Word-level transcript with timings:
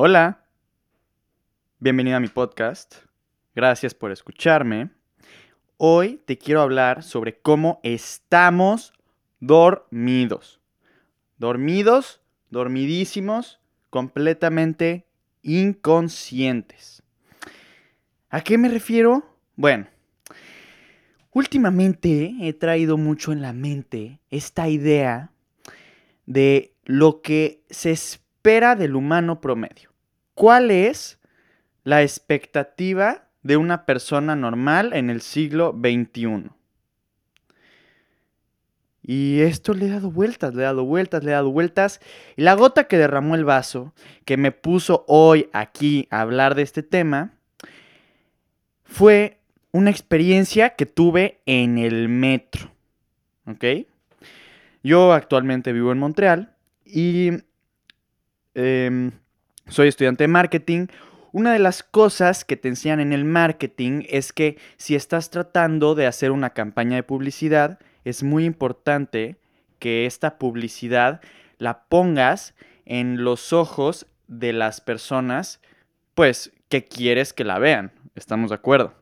Hola, 0.00 0.44
bienvenido 1.80 2.18
a 2.18 2.20
mi 2.20 2.28
podcast. 2.28 2.94
Gracias 3.56 3.94
por 3.94 4.12
escucharme. 4.12 4.90
Hoy 5.76 6.20
te 6.24 6.38
quiero 6.38 6.60
hablar 6.60 7.02
sobre 7.02 7.40
cómo 7.40 7.80
estamos 7.82 8.92
dormidos. 9.40 10.60
Dormidos, 11.38 12.20
dormidísimos, 12.48 13.58
completamente 13.90 15.08
inconscientes. 15.42 17.02
¿A 18.30 18.42
qué 18.42 18.56
me 18.56 18.68
refiero? 18.68 19.26
Bueno, 19.56 19.88
últimamente 21.32 22.36
he 22.40 22.52
traído 22.52 22.98
mucho 22.98 23.32
en 23.32 23.42
la 23.42 23.52
mente 23.52 24.20
esta 24.30 24.68
idea 24.68 25.32
de 26.24 26.72
lo 26.84 27.20
que 27.20 27.64
se 27.68 27.90
espera 27.90 28.76
del 28.76 28.94
humano 28.94 29.40
promedio. 29.40 29.87
¿Cuál 30.38 30.70
es 30.70 31.18
la 31.82 32.02
expectativa 32.02 33.24
de 33.42 33.56
una 33.56 33.84
persona 33.86 34.36
normal 34.36 34.92
en 34.92 35.10
el 35.10 35.20
siglo 35.20 35.76
XXI? 35.76 36.50
Y 39.02 39.40
esto 39.40 39.74
le 39.74 39.86
he 39.86 39.90
dado 39.90 40.12
vueltas, 40.12 40.54
le 40.54 40.62
he 40.62 40.64
dado 40.64 40.84
vueltas, 40.84 41.24
le 41.24 41.32
he 41.32 41.34
dado 41.34 41.50
vueltas. 41.50 42.00
Y 42.36 42.42
la 42.42 42.54
gota 42.54 42.84
que 42.84 42.98
derramó 42.98 43.34
el 43.34 43.44
vaso, 43.44 43.92
que 44.24 44.36
me 44.36 44.52
puso 44.52 45.04
hoy 45.08 45.50
aquí 45.52 46.06
a 46.12 46.20
hablar 46.20 46.54
de 46.54 46.62
este 46.62 46.84
tema, 46.84 47.32
fue 48.84 49.40
una 49.72 49.90
experiencia 49.90 50.76
que 50.76 50.86
tuve 50.86 51.40
en 51.46 51.78
el 51.78 52.08
metro. 52.08 52.70
¿Ok? 53.44 53.64
Yo 54.84 55.12
actualmente 55.12 55.72
vivo 55.72 55.90
en 55.90 55.98
Montreal 55.98 56.54
y 56.84 57.30
em, 58.54 59.10
soy 59.68 59.88
estudiante 59.88 60.24
de 60.24 60.28
marketing. 60.28 60.86
Una 61.32 61.52
de 61.52 61.58
las 61.58 61.82
cosas 61.82 62.44
que 62.44 62.56
te 62.56 62.68
enseñan 62.68 63.00
en 63.00 63.12
el 63.12 63.24
marketing 63.24 64.02
es 64.08 64.32
que 64.32 64.58
si 64.76 64.94
estás 64.94 65.30
tratando 65.30 65.94
de 65.94 66.06
hacer 66.06 66.30
una 66.30 66.50
campaña 66.50 66.96
de 66.96 67.02
publicidad, 67.02 67.78
es 68.04 68.22
muy 68.22 68.44
importante 68.44 69.36
que 69.78 70.06
esta 70.06 70.38
publicidad 70.38 71.20
la 71.58 71.84
pongas 71.84 72.54
en 72.86 73.22
los 73.22 73.52
ojos 73.52 74.06
de 74.26 74.52
las 74.52 74.80
personas, 74.80 75.60
pues, 76.14 76.52
que 76.68 76.84
quieres 76.84 77.32
que 77.32 77.44
la 77.44 77.58
vean. 77.58 77.92
¿Estamos 78.14 78.50
de 78.50 78.56
acuerdo? 78.56 78.94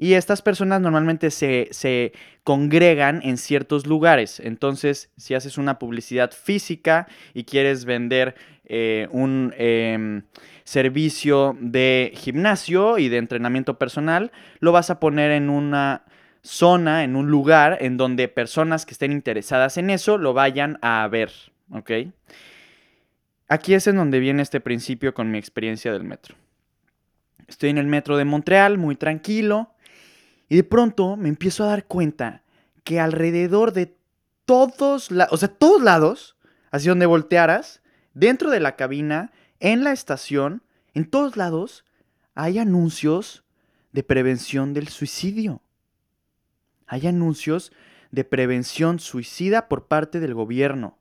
Y 0.00 0.12
estas 0.12 0.42
personas 0.42 0.80
normalmente 0.80 1.30
se, 1.32 2.12
congregan 2.44 3.20
en 3.24 3.36
ciertos 3.36 3.86
lugares. 3.86 4.40
Entonces, 4.40 5.10
si 5.16 5.34
haces 5.34 5.58
una 5.58 5.78
publicidad 5.78 6.30
física 6.30 7.08
y 7.34 7.44
quieres 7.44 7.84
vender 7.84 8.36
eh, 8.68 9.08
un 9.10 9.54
em, 9.56 10.22
servicio 10.64 11.56
de 11.60 12.12
gimnasio 12.14 12.98
y 12.98 13.08
de 13.08 13.16
entrenamiento 13.16 13.78
personal, 13.78 14.30
lo 14.60 14.72
vas 14.72 14.90
a 14.90 15.00
poner 15.00 15.30
en 15.30 15.48
una 15.50 16.04
zona, 16.42 17.04
en 17.04 17.16
un 17.16 17.30
lugar 17.30 17.78
en 17.80 17.96
donde 17.96 18.28
personas 18.28 18.86
que 18.86 18.92
estén 18.92 19.12
interesadas 19.12 19.76
en 19.78 19.90
eso 19.90 20.18
lo 20.18 20.34
vayan 20.34 20.78
a 20.82 21.06
ver. 21.08 21.30
¿Ok? 21.70 21.90
Aquí 23.48 23.74
es 23.74 23.86
en 23.86 23.96
donde 23.96 24.20
viene 24.20 24.42
este 24.42 24.60
principio 24.60 25.14
con 25.14 25.30
mi 25.30 25.38
experiencia 25.38 25.92
del 25.92 26.04
metro. 26.04 26.36
Estoy 27.46 27.70
en 27.70 27.78
el 27.78 27.86
metro 27.86 28.16
de 28.18 28.26
Montreal, 28.26 28.76
muy 28.76 28.94
tranquilo. 28.94 29.74
Y 30.48 30.56
de 30.56 30.64
pronto 30.64 31.16
me 31.16 31.28
empiezo 31.28 31.64
a 31.64 31.68
dar 31.68 31.86
cuenta 31.86 32.42
que 32.84 33.00
alrededor 33.00 33.72
de 33.72 33.94
todos, 34.44 35.10
o 35.30 35.36
sea, 35.36 35.48
todos 35.48 35.82
lados, 35.82 36.36
hacia 36.70 36.90
donde 36.90 37.06
voltearas, 37.06 37.82
dentro 38.18 38.50
de 38.50 38.60
la 38.60 38.76
cabina, 38.76 39.32
en 39.60 39.84
la 39.84 39.92
estación, 39.92 40.62
en 40.92 41.08
todos 41.08 41.36
lados, 41.36 41.84
hay 42.34 42.58
anuncios 42.58 43.44
de 43.92 44.02
prevención 44.02 44.74
del 44.74 44.88
suicidio. 44.88 45.62
Hay 46.86 47.06
anuncios 47.06 47.72
de 48.10 48.24
prevención 48.24 48.98
suicida 48.98 49.68
por 49.68 49.86
parte 49.86 50.18
del 50.18 50.34
gobierno. 50.34 50.98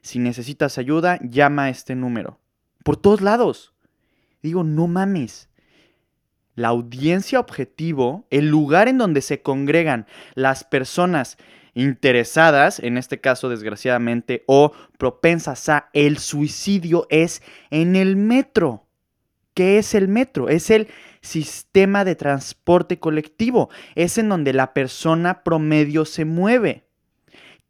Si 0.00 0.18
necesitas 0.18 0.78
ayuda, 0.78 1.18
llama 1.22 1.64
a 1.64 1.68
este 1.68 1.94
número. 1.94 2.38
Por 2.82 2.96
todos 2.96 3.20
lados. 3.20 3.74
Digo, 4.42 4.64
no 4.64 4.86
mames 4.86 5.48
la 6.54 6.68
audiencia 6.68 7.40
objetivo, 7.40 8.26
el 8.30 8.48
lugar 8.48 8.88
en 8.88 8.98
donde 8.98 9.22
se 9.22 9.42
congregan 9.42 10.06
las 10.34 10.64
personas 10.64 11.36
interesadas, 11.74 12.78
en 12.78 12.96
este 12.96 13.20
caso 13.20 13.48
desgraciadamente, 13.48 14.44
o 14.46 14.72
propensas 14.98 15.68
a 15.68 15.90
el 15.92 16.18
suicidio, 16.18 17.06
es 17.10 17.42
en 17.70 17.96
el 17.96 18.16
metro. 18.16 18.86
¿Qué 19.54 19.78
es 19.78 19.94
el 19.94 20.08
metro? 20.08 20.48
Es 20.48 20.70
el 20.70 20.88
sistema 21.20 22.04
de 22.04 22.16
transporte 22.16 22.98
colectivo. 22.98 23.70
Es 23.94 24.18
en 24.18 24.28
donde 24.28 24.52
la 24.52 24.74
persona 24.74 25.44
promedio 25.44 26.04
se 26.04 26.24
mueve. 26.24 26.84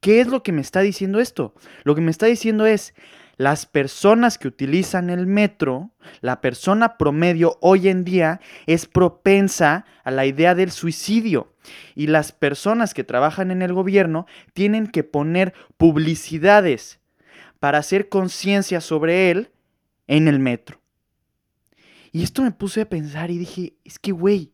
¿Qué 0.00 0.20
es 0.20 0.26
lo 0.26 0.42
que 0.42 0.52
me 0.52 0.60
está 0.60 0.80
diciendo 0.80 1.20
esto? 1.20 1.54
Lo 1.82 1.94
que 1.94 2.00
me 2.00 2.10
está 2.10 2.26
diciendo 2.26 2.66
es, 2.66 2.94
las 3.36 3.66
personas 3.66 4.38
que 4.38 4.48
utilizan 4.48 5.10
el 5.10 5.26
metro, 5.26 5.90
la 6.20 6.40
persona 6.40 6.96
promedio 6.96 7.58
hoy 7.60 7.88
en 7.88 8.04
día 8.04 8.40
es 8.66 8.86
propensa 8.86 9.84
a 10.04 10.10
la 10.10 10.26
idea 10.26 10.54
del 10.54 10.70
suicidio. 10.70 11.54
Y 11.94 12.08
las 12.08 12.32
personas 12.32 12.94
que 12.94 13.04
trabajan 13.04 13.50
en 13.50 13.62
el 13.62 13.72
gobierno 13.72 14.26
tienen 14.52 14.86
que 14.86 15.02
poner 15.02 15.54
publicidades 15.76 17.00
para 17.58 17.78
hacer 17.78 18.08
conciencia 18.08 18.80
sobre 18.80 19.30
él 19.30 19.50
en 20.06 20.28
el 20.28 20.38
metro. 20.38 20.80
Y 22.12 22.22
esto 22.22 22.42
me 22.42 22.52
puse 22.52 22.82
a 22.82 22.88
pensar 22.88 23.30
y 23.30 23.38
dije, 23.38 23.74
es 23.84 23.98
que, 23.98 24.12
güey, 24.12 24.52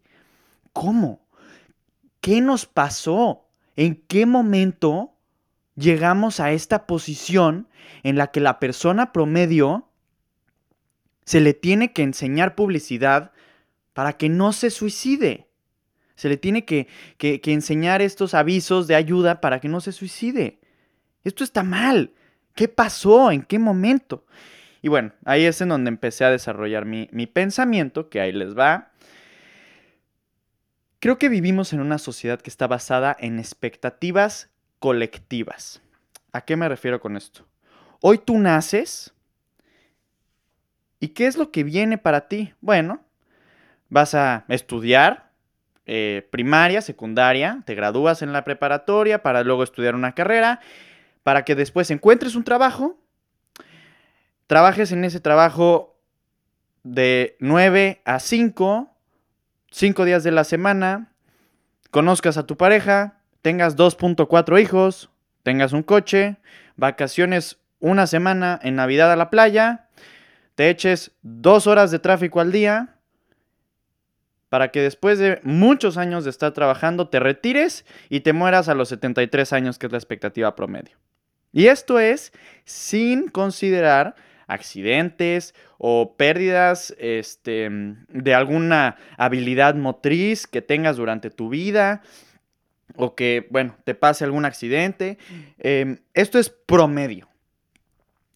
¿cómo? 0.73 1.27
¿Qué 2.21 2.41
nos 2.41 2.67
pasó? 2.67 3.49
¿En 3.77 3.97
qué 3.97 4.27
momento 4.27 5.15
llegamos 5.81 6.41
a 6.41 6.53
esta 6.53 6.87
posición 6.87 7.69
en 8.03 8.17
la 8.17 8.29
que 8.29 8.41
la 8.41 8.61
persona 8.61 9.13
promedio 9.13 9.89
se 11.25 11.41
le 11.41 11.55
tiene 11.55 11.93
que 11.93 12.03
enseñar 12.03 12.55
publicidad 12.55 13.33
para 13.93 14.15
que 14.15 14.29
no 14.29 14.53
se 14.53 14.71
suicide. 14.71 15.49
Se 16.15 16.29
le 16.29 16.37
tiene 16.37 16.65
que, 16.65 16.87
enseñar 17.19 18.03
estos 18.03 18.35
avisos 18.35 18.87
de 18.87 18.95
ayuda 18.95 19.41
para 19.41 19.61
que 19.61 19.69
no 19.69 19.81
se 19.81 19.93
suicide. 19.93 20.61
Esto 21.25 21.45
está 21.45 21.63
mal. 21.63 22.13
¿Qué 22.55 22.69
pasó? 22.69 23.31
¿En 23.31 23.43
qué 23.43 23.59
momento? 23.59 24.27
Y 24.83 24.89
bueno, 24.89 25.13
ahí 25.25 25.45
es 25.45 25.61
en 25.61 25.71
donde 25.71 25.89
empecé 25.89 26.25
a 26.25 26.31
desarrollar 26.31 26.85
mi, 26.85 27.09
mi 27.13 27.27
pensamiento, 27.27 28.09
que 28.09 28.21
ahí 28.21 28.33
les 28.33 28.57
va. 28.57 28.93
Creo 30.99 31.19
que 31.19 31.31
vivimos 31.31 31.73
en 31.73 31.81
una 31.81 31.99
sociedad 31.99 32.41
que 32.41 32.51
está 32.51 32.67
basada 32.67 33.17
en 33.19 33.39
expectativas 33.39 34.50
colectivas. 34.81 35.81
¿A 36.33 36.41
qué 36.41 36.57
me 36.57 36.69
refiero 36.69 37.01
con 37.01 37.17
esto? 37.17 37.47
Hoy 38.01 38.19
tú 38.19 38.39
naces 38.39 39.13
y 40.99 41.09
¿qué 41.09 41.27
es 41.27 41.37
lo 41.37 41.53
que 41.53 41.63
viene 41.63 41.99
para 41.99 42.29
ti? 42.29 42.55
Bueno, 42.61 43.05
vas 43.89 44.15
a 44.15 44.45
estudiar 44.49 45.31
eh, 45.87 46.27
primaria, 46.31 46.83
secundaria, 46.83 47.63
te 47.65 47.75
gradúas 47.75 48.23
en 48.23 48.33
la 48.33 48.45
preparatoria 48.45 49.23
para 49.23 49.45
luego 49.45 49.63
estudiar 49.63 49.95
una 49.95 50.15
carrera, 50.15 50.61
para 51.23 51.45
que 51.45 51.55
después 51.55 51.91
encuentres 51.91 52.35
un 52.35 52.45
trabajo, 52.45 52.99
trabajes 54.47 54.93
en 54.93 55.05
ese 55.05 55.21
trabajo 55.21 55.99
de 56.85 57.37
9 57.41 58.01
a 58.05 58.19
5, 58.19 58.91
5 59.71 60.05
días 60.05 60.25
de 60.25 60.31
la 60.31 60.45
semana, 60.45 61.13
conozcas 61.91 62.37
a 62.37 62.47
tu 62.47 62.57
pareja, 62.57 63.20
tengas 63.43 63.77
2.4 63.77 64.61
hijos, 64.61 65.11
tengas 65.43 65.73
un 65.73 65.83
coche, 65.83 66.37
vacaciones 66.77 67.59
una 67.79 68.07
semana 68.07 68.59
en 68.63 68.77
Navidad 68.77 69.13
a 69.13 69.17
la 69.17 69.31
playa, 69.31 69.89
te 70.55 70.69
eches 70.69 71.13
dos 71.23 71.67
horas 71.67 71.91
de 71.91 71.99
tráfico 71.99 72.41
al 72.41 72.53
día, 72.53 72.97
para 74.51 74.71
que 74.71 74.83
después 74.83 75.19
de 75.19 75.41
muchos 75.45 75.97
años 75.97 76.25
de 76.25 76.31
estar 76.31 76.53
trabajando 76.53 77.09
te 77.09 77.21
retires 77.21 77.87
y 78.09 78.21
te 78.21 78.33
mueras 78.33 78.69
a 78.69 78.75
los 78.75 78.89
73 78.89 79.53
años, 79.53 79.79
que 79.79 79.87
es 79.87 79.93
la 79.93 79.99
expectativa 79.99 80.55
promedio. 80.57 80.99
Y 81.53 81.69
esto 81.69 81.99
es 81.99 82.33
sin 82.65 83.29
considerar 83.29 84.17
accidentes 84.49 85.55
o 85.79 86.17
pérdidas 86.17 86.95
este, 86.99 87.69
de 88.09 88.35
alguna 88.35 88.97
habilidad 89.17 89.77
motriz 89.77 90.49
que 90.49 90.61
tengas 90.61 90.97
durante 90.97 91.31
tu 91.31 91.49
vida 91.49 92.03
o 93.03 93.15
que, 93.15 93.47
bueno, 93.51 93.77
te 93.85 93.95
pase 93.95 94.25
algún 94.25 94.45
accidente. 94.45 95.19
Em, 95.59 95.99
esto 96.15 96.39
es 96.39 96.51
promedio. 96.51 97.29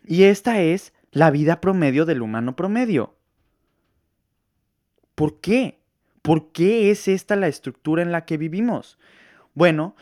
Y 0.07 0.25
esta 0.25 0.61
es 0.61 0.93
la 1.13 1.31
vida 1.31 1.61
promedio 1.61 2.05
del 2.05 2.23
humano 2.23 2.57
promedio. 2.57 3.15
¿Por 5.15 5.41
qué? 5.41 5.79
¿Por 6.23 6.53
qué 6.53 6.91
es 6.91 7.09
esta 7.09 7.37
la 7.37 7.49
estructura 7.49 8.03
en 8.03 8.13
la 8.13 8.25
que 8.25 8.37
vivimos? 8.37 8.99
Bueno, 9.55 9.95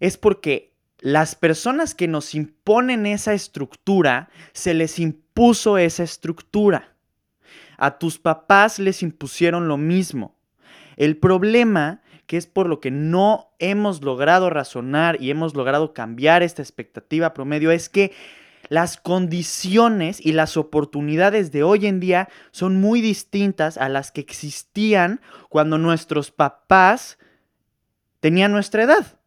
es 0.00 0.16
porque 0.16 0.72
las 1.00 1.34
personas 1.34 1.94
que 1.94 2.08
nos 2.08 2.34
imponen 2.34 3.04
esa 3.04 3.34
estructura, 3.34 4.30
se 4.52 4.72
les 4.72 4.98
impuso 4.98 5.76
esa 5.78 6.02
estructura. 6.02 6.90
a 7.76 7.98
tus 7.98 8.18
papás 8.18 8.78
les 8.78 9.02
impusieron 9.02 9.66
lo 9.66 9.76
mismo. 9.76 10.36
El 10.96 11.16
problema, 11.16 12.02
que 12.26 12.36
es 12.36 12.46
por 12.46 12.68
lo 12.68 12.80
que 12.80 12.90
no 12.90 13.52
hemos 13.58 14.02
logrado 14.02 14.50
razonar 14.50 15.20
y 15.20 15.30
hemos 15.30 15.54
logrado 15.54 15.92
cambiar 15.92 16.42
esta 16.42 16.62
expectativa 16.62 17.34
promedio, 17.34 17.70
es 17.70 17.88
que 17.88 18.12
las 18.68 18.96
condiciones 18.96 20.24
y 20.24 20.32
las 20.32 20.56
oportunidades 20.56 21.52
de 21.52 21.62
hoy 21.62 21.86
en 21.86 22.00
día 22.00 22.28
son 22.50 22.80
muy 22.80 23.00
distintas 23.00 23.76
a 23.76 23.88
las 23.88 24.10
que 24.10 24.20
existían 24.20 25.20
cuando 25.48 25.78
nuestros 25.78 26.30
papás 26.30 27.18
tenían 28.20 28.52
nuestra 28.52 28.84
edad. 28.84 29.18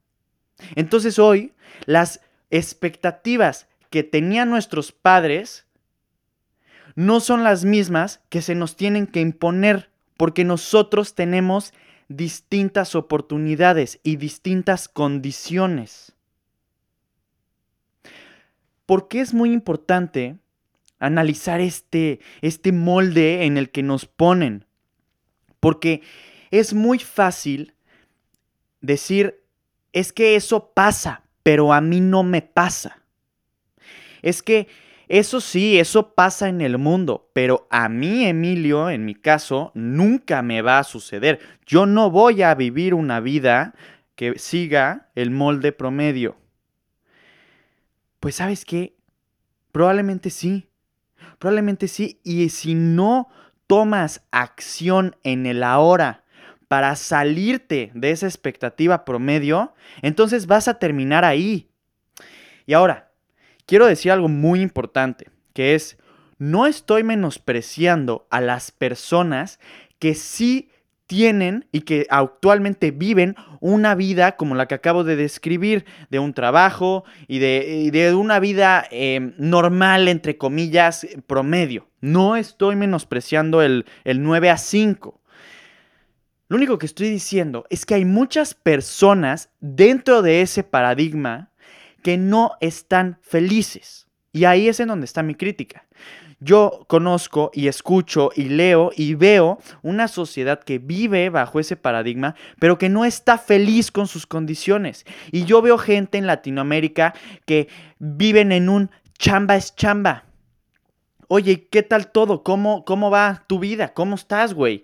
Entonces 0.76 1.20
hoy 1.20 1.54
las 1.86 2.22
expectativas 2.50 3.68
que 3.90 4.04
tenían 4.04 4.50
nuestros 4.50 4.92
padres 4.92 5.68
no 6.96 7.20
son 7.20 7.44
las 7.44 7.64
mismas 7.64 8.22
que 8.30 8.42
se 8.42 8.56
nos 8.56 8.76
tienen 8.76 9.06
que 9.06 9.22
imponer 9.22 9.92
porque 10.18 10.44
nosotros 10.44 11.14
tenemos 11.14 11.74
distintas 12.08 12.96
oportunidades 12.96 14.00
y 14.04 14.16
distintas 14.16 14.88
condiciones. 14.88 16.14
¿Por 18.86 19.08
qué 19.08 19.20
es 19.20 19.34
muy 19.34 19.52
importante 19.52 20.38
analizar 21.00 21.60
este, 21.60 22.20
este 22.42 22.72
molde 22.72 23.46
en 23.46 23.58
el 23.58 23.70
que 23.70 23.84
nos 23.84 24.06
ponen? 24.06 24.66
Porque 25.60 26.02
es 26.52 26.74
muy 26.74 27.00
fácil 27.00 27.74
decir, 28.80 29.44
es 29.92 30.14
que 30.14 30.36
eso 30.36 30.72
pasa, 30.74 31.24
pero 31.44 31.74
a 31.74 31.82
mí 31.82 32.00
no 32.00 32.24
me 32.24 32.42
pasa. 32.42 33.04
Es 34.22 34.42
que 34.42 34.68
eso 35.08 35.40
sí, 35.40 35.80
eso 35.80 36.14
pasa 36.14 36.50
en 36.50 36.62
el 36.62 36.78
mundo, 36.78 37.30
pero 37.34 37.68
a 37.70 37.88
mí, 37.88 38.26
Emilio, 38.26 38.90
en 38.90 39.06
mi 39.06 39.16
caso, 39.16 39.72
nunca 39.74 40.42
me 40.42 40.62
va 40.62 40.80
a 40.80 40.84
suceder. 40.84 41.40
Yo 41.66 41.86
no 41.86 42.12
voy 42.12 42.42
a 42.42 42.54
vivir 42.56 42.94
una 42.94 43.20
vida 43.20 43.74
que 44.16 44.38
siga 44.38 45.10
el 45.16 45.32
molde 45.32 45.72
promedio. 45.72 46.38
Pues 48.20 48.36
sabes 48.36 48.66
qué, 48.66 48.96
probablemente 49.72 50.30
sí, 50.30 50.70
probablemente 51.40 51.88
sí, 51.88 52.20
y 52.24 52.50
si 52.50 52.76
no 52.76 53.30
tomas 53.68 54.26
acción 54.32 55.16
en 55.24 55.46
el 55.46 55.64
ahora, 55.64 56.26
para 56.68 56.96
salirte 56.96 57.92
de 57.94 58.12
esa 58.12 58.26
expectativa 58.26 59.06
promedio, 59.06 59.74
entonces 60.02 60.48
vas 60.48 60.68
a 60.68 60.80
terminar 60.80 61.24
ahí. 61.24 61.70
Y 62.66 62.74
ahora, 62.74 63.07
quiero 63.68 63.86
decir 63.86 64.12
algo 64.12 64.30
muy 64.30 64.62
importante, 64.62 65.30
que 65.54 65.76
es, 65.76 66.00
no 66.40 66.66
estoy 66.66 67.04
menospreciando 67.04 68.26
a 68.32 68.42
las 68.42 68.72
personas 68.72 69.60
que 70.00 70.16
sí 70.16 70.72
tienen 71.06 71.68
y 71.72 71.82
que 71.82 72.06
actualmente 72.10 72.92
viven 72.92 73.36
una 73.62 73.96
vida 73.96 74.36
como 74.36 74.56
la 74.56 74.68
que 74.68 74.76
acabo 74.76 75.04
de 75.04 75.16
describir, 75.16 75.86
de 76.10 76.20
un 76.20 76.34
trabajo 76.34 77.06
y 77.28 77.40
de, 77.40 78.14
una 78.14 78.40
vida 78.40 78.86
em, 78.92 79.34
normal, 79.38 80.08
entre 80.10 80.38
comillas, 80.38 81.08
promedio. 81.26 81.88
No 82.02 82.36
estoy 82.36 82.76
menospreciando 82.76 83.62
el, 83.62 83.86
el 84.04 84.22
9 84.22 84.50
a 84.50 84.58
5. 84.58 85.22
Lo 86.50 86.58
único 86.58 86.78
que 86.78 86.86
estoy 86.86 87.10
diciendo 87.10 87.66
es 87.70 87.86
que 87.86 87.96
hay 87.96 88.06
muchas 88.06 88.54
personas 88.54 89.50
dentro 89.60 90.22
de 90.22 90.42
ese 90.42 90.64
paradigma 90.64 91.52
que 92.04 92.18
no 92.18 92.54
están 92.62 93.18
felices. 93.22 94.08
Y 94.32 94.46
ahí 94.46 94.68
es 94.68 94.80
en 94.80 94.90
donde 94.90 95.06
está 95.06 95.24
mi 95.24 95.36
crítica. 95.36 95.86
Yo 96.40 96.86
conozco 96.88 97.50
y 97.54 97.68
escucho 97.68 98.30
y 98.36 98.44
leo 98.44 98.92
y 98.96 99.16
veo 99.16 99.58
una 99.82 100.08
sociedad 100.08 100.60
que 100.60 100.78
vive 100.78 101.30
bajo 101.32 101.60
ese 101.60 101.76
paradigma, 101.76 102.36
pero 102.60 102.78
que 102.78 102.90
no 102.90 103.06
está 103.06 103.40
feliz 103.40 103.90
con 103.92 104.08
sus 104.08 104.28
condiciones. 104.28 105.06
Y 105.32 105.46
yo 105.46 105.64
veo 105.64 105.80
gente 105.80 106.20
en 106.20 106.28
Latinoamérica 106.28 107.16
que 107.46 107.70
viven 107.98 108.52
en 108.52 108.70
un 108.70 108.92
chamba 109.18 109.56
es 109.56 109.76
chamba. 109.76 110.26
Oye, 111.28 111.68
¿qué 111.70 111.82
tal 111.82 112.12
todo? 112.12 112.44
¿Cómo, 112.44 112.86
cómo 112.86 113.10
va 113.10 113.44
tu 113.48 113.58
vida? 113.58 113.94
¿Cómo 113.96 114.16
estás, 114.16 114.54
güey? 114.54 114.84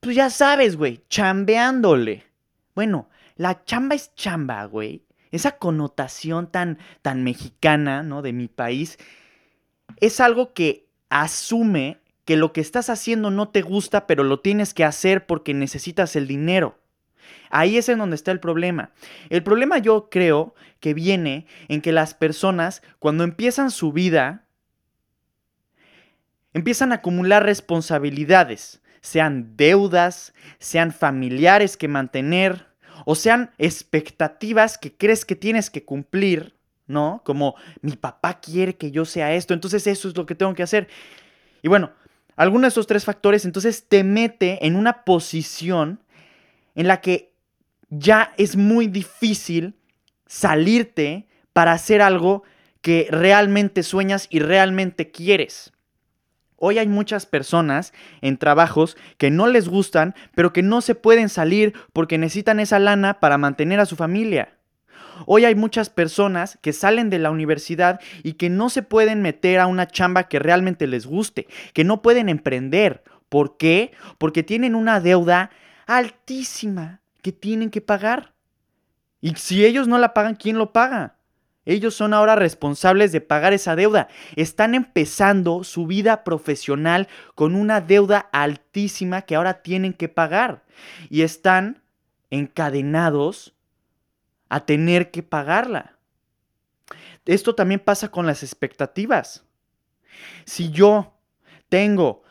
Pues 0.00 0.16
ya 0.16 0.30
sabes, 0.30 0.76
güey, 0.76 1.02
chambeándole. 1.10 2.24
Bueno, 2.74 3.10
la 3.36 3.64
chamba 3.64 3.94
es 3.94 4.14
chamba, 4.14 4.64
güey. 4.64 5.04
Esa 5.30 5.58
connotación 5.58 6.50
tan, 6.50 6.78
tan 7.02 7.22
mexicana, 7.24 8.02
¿no? 8.02 8.22
De 8.22 8.32
mi 8.32 8.48
país, 8.48 8.98
es 10.00 10.20
algo 10.20 10.52
que 10.52 10.86
asume 11.08 11.98
que 12.24 12.36
lo 12.36 12.52
que 12.52 12.60
estás 12.60 12.90
haciendo 12.90 13.30
no 13.30 13.48
te 13.48 13.62
gusta, 13.62 14.06
pero 14.06 14.22
lo 14.22 14.40
tienes 14.40 14.74
que 14.74 14.84
hacer 14.84 15.26
porque 15.26 15.54
necesitas 15.54 16.16
el 16.16 16.26
dinero. 16.26 16.78
Ahí 17.50 17.76
es 17.76 17.88
en 17.88 17.98
donde 17.98 18.16
está 18.16 18.32
el 18.32 18.40
problema. 18.40 18.90
El 19.28 19.42
problema 19.42 19.78
yo 19.78 20.08
creo 20.10 20.54
que 20.80 20.94
viene 20.94 21.46
en 21.68 21.80
que 21.80 21.92
las 21.92 22.14
personas, 22.14 22.82
cuando 22.98 23.24
empiezan 23.24 23.70
su 23.70 23.92
vida, 23.92 24.44
empiezan 26.52 26.92
a 26.92 26.96
acumular 26.96 27.44
responsabilidades 27.44 28.80
sean 29.00 29.56
deudas, 29.56 30.34
sean 30.58 30.92
familiares 30.92 31.76
que 31.76 31.88
mantener 31.88 32.66
o 33.04 33.14
sean 33.14 33.50
expectativas 33.58 34.78
que 34.78 34.92
crees 34.92 35.24
que 35.24 35.36
tienes 35.36 35.70
que 35.70 35.84
cumplir, 35.84 36.54
¿no? 36.86 37.22
Como 37.24 37.54
mi 37.82 37.92
papá 37.92 38.40
quiere 38.40 38.76
que 38.76 38.90
yo 38.90 39.04
sea 39.04 39.34
esto, 39.34 39.54
entonces 39.54 39.86
eso 39.86 40.08
es 40.08 40.16
lo 40.16 40.26
que 40.26 40.34
tengo 40.34 40.54
que 40.54 40.62
hacer. 40.62 40.88
Y 41.62 41.68
bueno, 41.68 41.92
alguno 42.36 42.62
de 42.62 42.68
estos 42.68 42.86
tres 42.86 43.04
factores 43.04 43.44
entonces 43.44 43.84
te 43.88 44.04
mete 44.04 44.66
en 44.66 44.76
una 44.76 45.04
posición 45.04 46.00
en 46.74 46.88
la 46.88 47.00
que 47.00 47.32
ya 47.90 48.32
es 48.38 48.56
muy 48.56 48.86
difícil 48.86 49.74
salirte 50.26 51.26
para 51.52 51.72
hacer 51.72 52.00
algo 52.02 52.44
que 52.80 53.08
realmente 53.10 53.82
sueñas 53.82 54.26
y 54.30 54.38
realmente 54.38 55.10
quieres. 55.10 55.72
Hoy 56.62 56.76
hay 56.76 56.88
muchas 56.88 57.24
personas 57.24 57.94
en 58.20 58.36
trabajos 58.36 58.98
que 59.16 59.30
no 59.30 59.46
les 59.46 59.66
gustan, 59.66 60.14
pero 60.34 60.52
que 60.52 60.62
no 60.62 60.82
se 60.82 60.94
pueden 60.94 61.30
salir 61.30 61.72
porque 61.94 62.18
necesitan 62.18 62.60
esa 62.60 62.78
lana 62.78 63.18
para 63.18 63.38
mantener 63.38 63.80
a 63.80 63.86
su 63.86 63.96
familia. 63.96 64.58
Hoy 65.24 65.46
hay 65.46 65.54
muchas 65.54 65.88
personas 65.88 66.58
que 66.60 66.74
salen 66.74 67.08
de 67.08 67.18
la 67.18 67.30
universidad 67.30 67.98
y 68.22 68.34
que 68.34 68.50
no 68.50 68.68
se 68.68 68.82
pueden 68.82 69.22
meter 69.22 69.58
a 69.58 69.66
una 69.66 69.86
chamba 69.86 70.28
que 70.28 70.38
realmente 70.38 70.86
les 70.86 71.06
guste, 71.06 71.46
que 71.72 71.82
no 71.82 72.02
pueden 72.02 72.28
emprender. 72.28 73.04
¿Por 73.30 73.56
qué? 73.56 73.92
Porque 74.18 74.42
tienen 74.42 74.74
una 74.74 75.00
deuda 75.00 75.50
altísima 75.86 77.00
que 77.22 77.32
tienen 77.32 77.70
que 77.70 77.80
pagar. 77.80 78.34
Y 79.22 79.34
si 79.36 79.64
ellos 79.64 79.88
no 79.88 79.96
la 79.96 80.12
pagan, 80.12 80.34
¿quién 80.34 80.58
lo 80.58 80.74
paga? 80.74 81.16
Ellos 81.70 81.94
son 81.94 82.14
ahora 82.14 82.34
responsables 82.34 83.12
de 83.12 83.20
pagar 83.20 83.52
esa 83.52 83.76
deuda. 83.76 84.08
Están 84.34 84.74
empezando 84.74 85.62
su 85.62 85.86
vida 85.86 86.24
profesional 86.24 87.06
con 87.36 87.54
una 87.54 87.80
deuda 87.80 88.28
altísima 88.32 89.22
que 89.22 89.36
ahora 89.36 89.62
tienen 89.62 89.92
que 89.92 90.08
pagar. 90.08 90.64
Y 91.10 91.22
están 91.22 91.80
encadenados 92.28 93.54
a 94.48 94.66
tener 94.66 95.12
que 95.12 95.22
pagarla. 95.22 95.96
Esto 97.24 97.54
también 97.54 97.78
pasa 97.78 98.08
con 98.08 98.26
las 98.26 98.42
expectativas. 98.42 99.44
Si 100.46 100.72
yo 100.72 101.14
tengo 101.68 102.24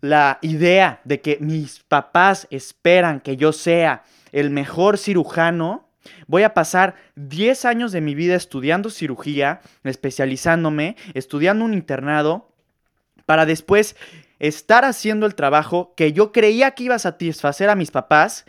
la 0.00 0.38
idea 0.40 1.02
de 1.04 1.20
que 1.20 1.36
mis 1.40 1.80
papás 1.80 2.46
esperan 2.48 3.20
que 3.20 3.36
yo 3.36 3.52
sea 3.52 4.04
el 4.32 4.48
mejor 4.48 4.96
cirujano, 4.96 5.91
Voy 6.26 6.42
a 6.42 6.54
pasar 6.54 6.94
10 7.16 7.64
años 7.64 7.92
de 7.92 8.00
mi 8.00 8.14
vida 8.14 8.34
estudiando 8.34 8.90
cirugía, 8.90 9.60
especializándome, 9.84 10.96
estudiando 11.14 11.64
un 11.64 11.74
internado, 11.74 12.48
para 13.26 13.46
después 13.46 13.96
estar 14.38 14.84
haciendo 14.84 15.26
el 15.26 15.34
trabajo 15.34 15.94
que 15.96 16.12
yo 16.12 16.32
creía 16.32 16.72
que 16.72 16.84
iba 16.84 16.96
a 16.96 17.00
satisfacer 17.00 17.70
a 17.70 17.76
mis 17.76 17.90
papás. 17.90 18.44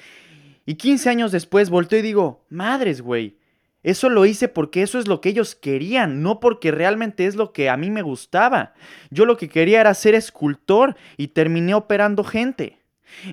Y 0.66 0.76
15 0.76 1.10
años 1.10 1.32
después 1.32 1.70
volteo 1.70 2.00
y 2.00 2.02
digo, 2.02 2.46
madres, 2.50 3.02
güey, 3.02 3.38
eso 3.84 4.10
lo 4.10 4.26
hice 4.26 4.48
porque 4.48 4.82
eso 4.82 4.98
es 4.98 5.08
lo 5.08 5.20
que 5.20 5.30
ellos 5.30 5.56
querían, 5.56 6.24
no 6.24 6.40
porque 6.40 6.72
realmente 6.72 7.26
es 7.26 7.36
lo 7.36 7.52
que 7.52 7.70
a 7.70 7.76
mí 7.76 7.92
me 7.92 8.02
gustaba. 8.02 8.74
Yo 9.10 9.26
lo 9.26 9.38
que 9.38 9.50
quería 9.50 9.82
era 9.82 9.94
ser 9.94 10.16
escultor 10.16 10.96
y 11.18 11.28
terminé 11.30 11.76
operando 11.76 12.24
gente. 12.24 12.80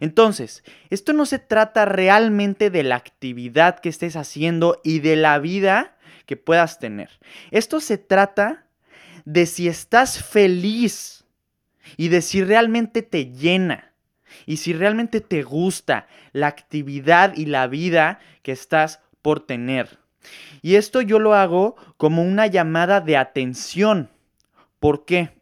Entonces, 0.00 0.62
esto 0.90 1.12
no 1.12 1.26
se 1.26 1.38
trata 1.38 1.84
realmente 1.84 2.70
de 2.70 2.82
la 2.82 2.96
actividad 2.96 3.80
que 3.80 3.88
estés 3.88 4.16
haciendo 4.16 4.80
y 4.84 5.00
de 5.00 5.16
la 5.16 5.38
vida 5.38 5.96
que 6.26 6.36
puedas 6.36 6.78
tener. 6.78 7.10
Esto 7.50 7.80
se 7.80 7.98
trata 7.98 8.66
de 9.24 9.46
si 9.46 9.68
estás 9.68 10.22
feliz 10.22 11.24
y 11.96 12.08
de 12.08 12.22
si 12.22 12.42
realmente 12.42 13.02
te 13.02 13.32
llena 13.32 13.92
y 14.46 14.58
si 14.58 14.72
realmente 14.72 15.20
te 15.20 15.42
gusta 15.42 16.06
la 16.32 16.46
actividad 16.46 17.36
y 17.36 17.46
la 17.46 17.66
vida 17.66 18.20
que 18.42 18.52
estás 18.52 19.00
por 19.22 19.44
tener. 19.44 19.98
Y 20.62 20.76
esto 20.76 21.00
yo 21.00 21.18
lo 21.18 21.34
hago 21.34 21.76
como 21.96 22.22
una 22.22 22.46
llamada 22.46 23.00
de 23.00 23.16
atención. 23.16 24.10
¿Por 24.78 25.04
qué? 25.04 25.39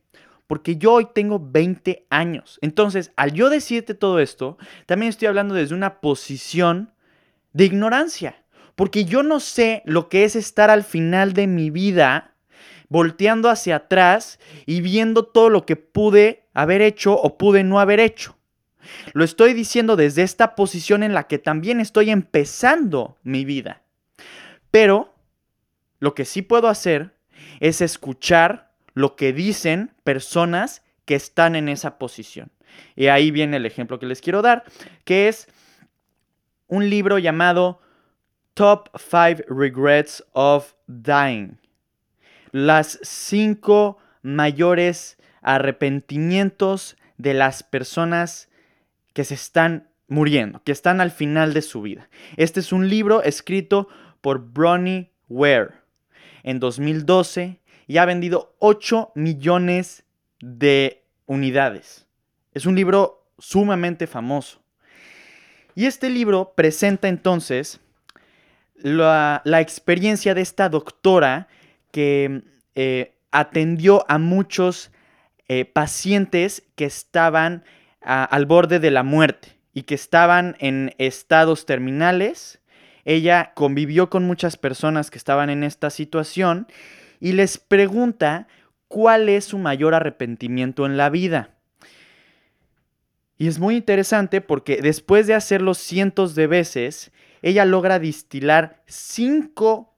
Porque 0.48 0.76
yo 0.76 0.94
hoy 0.94 1.08
tengo 1.14 1.38
20 1.38 2.06
años. 2.10 2.58
Entonces, 2.62 3.12
al 3.16 3.32
yo 3.32 3.50
decirte 3.50 3.94
todo 3.94 4.18
esto, 4.18 4.56
también 4.86 5.10
estoy 5.10 5.28
hablando 5.28 5.54
desde 5.54 5.74
una 5.74 6.00
posición 6.00 6.90
de 7.52 7.66
ignorancia, 7.66 8.42
porque 8.74 9.04
yo 9.04 9.22
no 9.22 9.40
sé 9.40 9.82
lo 9.84 10.08
que 10.08 10.24
es 10.24 10.34
estar 10.34 10.70
al 10.70 10.82
final 10.82 11.34
de 11.34 11.46
mi 11.46 11.70
vida 11.70 12.34
volteando 12.88 13.50
hacia 13.50 13.76
atrás 13.76 14.40
y 14.64 14.80
viendo 14.80 15.24
todo 15.24 15.50
lo 15.50 15.66
que 15.66 15.76
pude 15.76 16.48
haber 16.54 16.80
hecho 16.80 17.14
o 17.14 17.36
pude 17.36 17.62
no 17.62 17.78
haber 17.78 18.00
hecho. 18.00 18.38
Lo 19.12 19.24
estoy 19.24 19.52
diciendo 19.52 19.96
desde 19.96 20.22
esta 20.22 20.54
posición 20.54 21.02
en 21.02 21.12
la 21.12 21.26
que 21.26 21.38
también 21.38 21.78
estoy 21.78 22.10
empezando 22.10 23.18
mi 23.22 23.44
vida. 23.44 23.82
Pero 24.70 25.14
lo 25.98 26.14
que 26.14 26.24
sí 26.24 26.40
puedo 26.40 26.68
hacer 26.68 27.14
es 27.60 27.82
escuchar 27.82 28.67
lo 28.98 29.14
que 29.14 29.32
dicen 29.32 29.92
personas 30.02 30.82
que 31.04 31.14
están 31.14 31.54
en 31.54 31.68
esa 31.68 31.98
posición. 31.98 32.50
Y 32.96 33.06
ahí 33.06 33.30
viene 33.30 33.58
el 33.58 33.64
ejemplo 33.64 34.00
que 34.00 34.06
les 34.06 34.20
quiero 34.20 34.42
dar, 34.42 34.64
que 35.04 35.28
es 35.28 35.46
un 36.66 36.90
libro 36.90 37.18
llamado 37.20 37.80
Top 38.54 38.88
5 38.96 39.44
Regrets 39.54 40.24
of 40.32 40.74
Dying. 40.88 41.60
Las 42.50 42.98
cinco 43.02 43.98
mayores 44.22 45.16
arrepentimientos 45.42 46.96
de 47.18 47.34
las 47.34 47.62
personas 47.62 48.48
que 49.12 49.22
se 49.22 49.34
están 49.34 49.90
muriendo, 50.08 50.60
que 50.64 50.72
están 50.72 51.00
al 51.00 51.12
final 51.12 51.54
de 51.54 51.62
su 51.62 51.82
vida. 51.82 52.08
Este 52.36 52.58
es 52.58 52.72
un 52.72 52.88
libro 52.88 53.22
escrito 53.22 53.88
por 54.20 54.52
Bronnie 54.52 55.12
Ware 55.28 55.70
en 56.42 56.58
2012 56.58 57.60
y 57.88 57.96
ha 57.96 58.04
vendido 58.04 58.54
8 58.60 59.12
millones 59.16 60.04
de 60.40 61.02
unidades. 61.26 62.06
Es 62.52 62.66
un 62.66 62.76
libro 62.76 63.26
sumamente 63.38 64.06
famoso. 64.06 64.60
Y 65.74 65.86
este 65.86 66.10
libro 66.10 66.52
presenta 66.54 67.08
entonces 67.08 67.80
la, 68.74 69.42
experiencia 69.44 70.34
de 70.34 70.42
esta 70.42 70.68
doctora 70.68 71.48
que 71.90 72.42
eh, 72.74 73.14
atendió 73.30 74.04
a 74.08 74.18
muchos 74.18 74.90
eh, 75.48 75.64
pacientes 75.64 76.64
que 76.76 76.84
estaban 76.84 77.64
al 78.00 78.46
borde 78.46 78.78
de 78.78 78.90
la 78.90 79.02
muerte 79.02 79.56
y 79.74 79.82
que 79.82 79.94
estaban 79.94 80.56
en 80.60 80.94
estados 80.98 81.66
terminales. 81.66 82.60
Ella 83.04 83.52
convivió 83.54 84.08
con 84.08 84.24
muchas 84.24 84.56
personas 84.56 85.10
que 85.10 85.18
estaban 85.18 85.50
en 85.50 85.64
esta 85.64 85.90
situación 85.90 86.68
y 87.20 87.32
les 87.32 87.58
pregunta 87.58 88.48
cuál 88.88 89.28
es 89.28 89.44
su 89.44 89.58
mayor 89.58 89.94
arrepentimiento 89.94 90.86
en 90.86 90.96
la 90.96 91.10
vida. 91.10 91.50
Y 93.36 93.46
es 93.46 93.58
muy 93.58 93.76
interesante 93.76 94.40
porque 94.40 94.80
después 94.82 95.26
de 95.26 95.34
hacerlo 95.34 95.74
cientos 95.74 96.34
de 96.34 96.46
veces, 96.48 97.12
ella 97.40 97.64
logra 97.64 97.98
distilar 97.98 98.82
cinco 98.86 99.96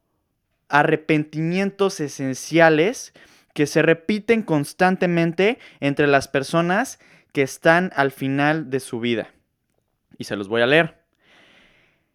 arrepentimientos 0.69 2.00
esenciales 2.00 3.15
que 3.55 3.67
se 3.67 3.83
repiten 3.83 4.43
constantemente 4.43 5.59
entre 5.81 6.07
las 6.07 6.29
personas 6.29 7.00
que 7.33 7.43
están 7.43 7.93
al 7.97 8.11
final 8.11 8.71
de 8.71 8.81
su 8.81 9.00
vida. 9.00 9.31
Y 10.19 10.25
se 10.25 10.37
los 10.37 10.49
voy 10.49 10.62
a 10.62 10.67
leer. 10.67 11.00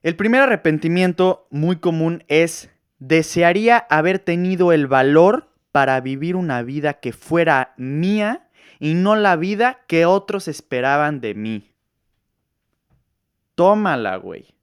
El 0.03 0.15
primer 0.15 0.41
arrepentimiento 0.41 1.47
muy 1.50 1.77
común 1.77 2.24
es 2.27 2.69
desearía 3.07 3.85
haber 3.89 4.17
tenido 4.19 4.71
el 4.71 4.88
valor 4.88 5.50
para 5.71 6.00
vivir 6.01 6.35
una 6.35 6.63
vida 6.63 6.95
que 6.95 7.13
fuera 7.13 7.74
mía 7.77 8.50
y 8.79 8.95
no 8.95 9.15
la 9.15 9.35
vida 9.35 9.81
que 9.88 10.05
otros 10.05 10.47
esperaban 10.47 11.21
de 11.21 11.35
mí. 11.35 11.71
Tómala, 13.53 14.17
güey. 14.17 14.55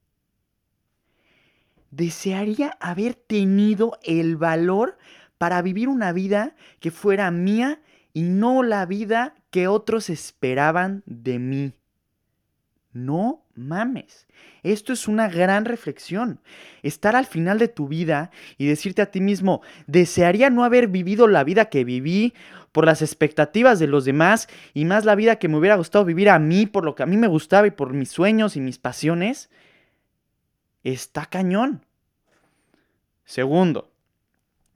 Desearía 1.91 2.77
haber 2.79 3.15
tenido 3.15 3.97
el 4.03 4.35
valor 4.35 4.97
para 5.37 5.61
vivir 5.61 5.87
una 5.87 6.11
vida 6.11 6.55
que 6.79 6.91
fuera 6.91 7.31
mía 7.31 7.81
y 8.11 8.23
no 8.23 8.61
la 8.61 8.85
vida 8.85 9.35
que 9.51 9.67
otros 9.67 10.09
esperaban 10.09 11.03
de 11.05 11.39
mí. 11.39 11.73
No 12.91 13.42
mames. 13.55 14.27
Esto 14.63 14.93
es 14.93 15.07
una 15.07 15.27
gran 15.27 15.65
reflexión. 15.65 16.39
Estar 16.81 17.15
al 17.15 17.25
final 17.25 17.59
de 17.59 17.67
tu 17.67 17.87
vida 17.87 18.31
y 18.57 18.67
decirte 18.67 19.01
a 19.01 19.11
ti 19.11 19.21
mismo, 19.21 19.61
desearía 19.87 20.49
no 20.49 20.63
haber 20.63 20.87
vivido 20.87 21.27
la 21.27 21.43
vida 21.43 21.65
que 21.65 21.83
viví 21.83 22.33
por 22.71 22.85
las 22.85 23.01
expectativas 23.01 23.79
de 23.79 23.87
los 23.87 24.05
demás 24.05 24.47
y 24.73 24.85
más 24.85 25.05
la 25.05 25.15
vida 25.15 25.37
que 25.37 25.47
me 25.47 25.57
hubiera 25.57 25.75
gustado 25.75 26.05
vivir 26.05 26.29
a 26.29 26.39
mí, 26.39 26.65
por 26.65 26.83
lo 26.83 26.95
que 26.95 27.03
a 27.03 27.07
mí 27.07 27.17
me 27.17 27.27
gustaba 27.27 27.67
y 27.67 27.71
por 27.71 27.93
mis 27.93 28.09
sueños 28.09 28.55
y 28.55 28.61
mis 28.61 28.79
pasiones. 28.79 29.49
Está 30.83 31.25
cañón. 31.27 31.85
Segundo, 33.25 33.91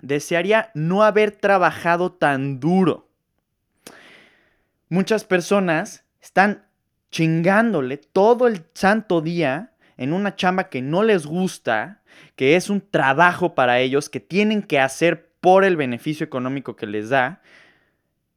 desearía 0.01 0.71
no 0.73 1.03
haber 1.03 1.31
trabajado 1.31 2.11
tan 2.11 2.59
duro. 2.59 3.09
Muchas 4.89 5.25
personas 5.25 6.05
están 6.21 6.66
chingándole 7.09 7.97
todo 7.97 8.47
el 8.47 8.65
santo 8.73 9.21
día 9.21 9.71
en 9.97 10.13
una 10.13 10.35
chamba 10.35 10.69
que 10.69 10.81
no 10.81 11.03
les 11.03 11.25
gusta, 11.25 12.01
que 12.35 12.55
es 12.55 12.69
un 12.69 12.81
trabajo 12.81 13.55
para 13.55 13.79
ellos, 13.79 14.09
que 14.09 14.19
tienen 14.19 14.61
que 14.61 14.79
hacer 14.79 15.29
por 15.39 15.63
el 15.63 15.75
beneficio 15.75 16.25
económico 16.25 16.75
que 16.75 16.85
les 16.85 17.09
da, 17.09 17.41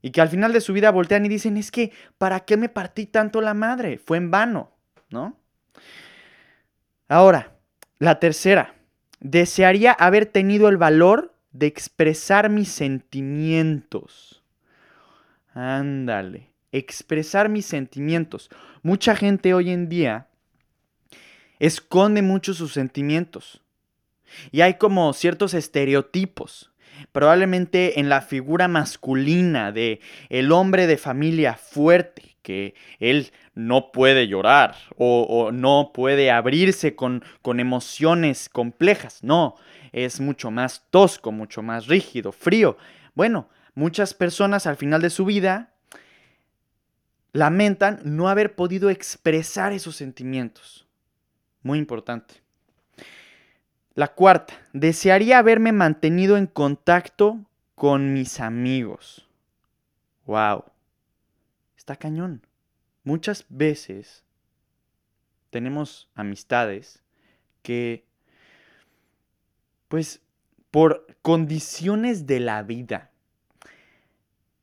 y 0.02 0.10
que 0.10 0.22
al 0.22 0.30
final 0.30 0.52
de 0.52 0.62
su 0.62 0.72
vida 0.72 0.90
voltean 0.90 1.26
y 1.26 1.28
dicen, 1.28 1.58
es 1.58 1.70
que, 1.70 1.92
¿para 2.16 2.40
qué 2.40 2.56
me 2.56 2.70
partí 2.70 3.06
tanto 3.06 3.42
la 3.42 3.52
madre? 3.52 3.98
Fue 3.98 4.16
en 4.16 4.30
vano, 4.30 4.72
¿no? 5.10 5.36
Ahora, 7.08 7.56
la 7.98 8.18
tercera, 8.18 8.74
desearía 9.18 9.92
haber 9.92 10.24
tenido 10.24 10.70
el 10.70 10.78
valor 10.78 11.34
de 11.52 11.66
expresar 11.66 12.48
mis 12.48 12.70
sentimientos. 12.70 14.42
Ándale 15.52 16.49
expresar 16.72 17.48
mis 17.48 17.66
sentimientos. 17.66 18.50
Mucha 18.82 19.16
gente 19.16 19.54
hoy 19.54 19.70
en 19.70 19.88
día 19.88 20.28
esconde 21.58 22.22
mucho 22.22 22.54
sus 22.54 22.72
sentimientos. 22.72 23.62
Y 24.50 24.60
hay 24.60 24.74
como 24.74 25.12
ciertos 25.12 25.54
estereotipos, 25.54 26.72
probablemente 27.12 28.00
en 28.00 28.08
la 28.08 28.20
figura 28.20 28.68
masculina 28.68 29.72
de 29.72 30.00
el 30.28 30.52
hombre 30.52 30.86
de 30.86 30.96
familia 30.96 31.54
fuerte, 31.54 32.36
que 32.42 32.74
él 32.98 33.32
no 33.54 33.92
puede 33.92 34.26
llorar 34.28 34.76
o, 34.96 35.50
no 35.52 35.90
puede 35.92 36.30
abrirse 36.30 36.94
con, 36.94 37.22
con 37.42 37.60
emociones 37.60 38.48
complejas. 38.48 39.22
No, 39.22 39.56
es 39.92 40.20
mucho 40.20 40.50
más 40.50 40.86
tosco, 40.90 41.32
mucho 41.32 41.62
más 41.62 41.86
rígido, 41.86 42.32
frío. 42.32 42.78
Bueno, 43.14 43.48
muchas 43.74 44.14
personas 44.14 44.66
al 44.66 44.76
final 44.76 45.02
de 45.02 45.10
su 45.10 45.24
vida 45.24 45.69
lamentan 47.32 48.00
no 48.04 48.28
haber 48.28 48.54
podido 48.54 48.90
expresar 48.90 49.72
esos 49.72 49.96
sentimientos. 49.96 50.86
Muy 51.62 51.78
importante. 51.78 52.42
La 53.94 54.08
cuarta, 54.08 54.54
desearía 54.72 55.38
haberme 55.38 55.72
mantenido 55.72 56.36
en 56.36 56.46
contacto 56.46 57.44
con 57.74 58.12
mis 58.12 58.40
amigos. 58.40 59.28
Wow. 60.26 60.64
Está 61.76 61.96
cañón. 61.96 62.46
Muchas 63.04 63.46
veces 63.48 64.24
tenemos 65.50 66.08
amistades 66.14 67.02
que, 67.62 68.06
pues, 69.88 70.22
por 70.70 71.06
condiciones 71.22 72.26
de 72.26 72.40
la 72.40 72.62
vida, 72.62 73.09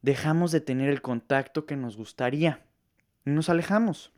dejamos 0.01 0.51
de 0.51 0.61
tener 0.61 0.89
el 0.89 1.01
contacto 1.01 1.65
que 1.65 1.75
nos 1.75 1.97
gustaría 1.97 2.63
nos 3.33 3.49
alejamos. 3.49 4.11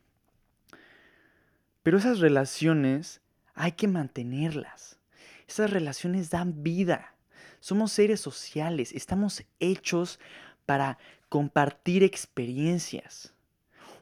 Pero 1.82 1.98
esas 1.98 2.20
relaciones 2.20 3.20
hay 3.54 3.72
que 3.72 3.88
mantenerlas. 3.88 4.98
Esas 5.48 5.70
relaciones 5.70 6.30
dan 6.30 6.62
vida. 6.62 7.14
Somos 7.58 7.92
seres 7.92 8.20
sociales, 8.20 8.92
estamos 8.92 9.44
hechos 9.58 10.18
para 10.66 10.98
compartir 11.28 12.02
experiencias. 12.04 13.34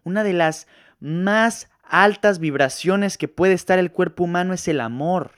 Una 0.05 0.23
de 0.23 0.33
las 0.33 0.67
más 1.01 1.69
altas 1.83 2.39
vibraciones 2.39 3.17
que 3.19 3.29
puede 3.29 3.55
estar 3.55 3.79
el 3.79 3.91
cuerpo 3.91 4.25
humano 4.25 4.53
es 4.55 4.69
el 4.69 4.81
amor. 4.81 5.38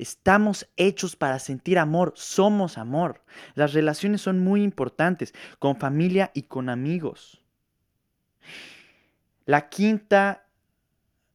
Estamos 0.00 0.66
hechos 0.76 1.14
para 1.14 1.38
sentir 1.38 1.78
amor, 1.78 2.14
somos 2.16 2.78
amor. 2.78 3.22
Las 3.54 3.74
relaciones 3.74 4.22
son 4.22 4.38
muy 4.40 4.62
importantes, 4.62 5.34
con 5.58 5.76
familia 5.76 6.30
y 6.32 6.42
con 6.44 6.70
amigos. 6.70 7.42
La 9.44 9.68
quinta 9.68 10.46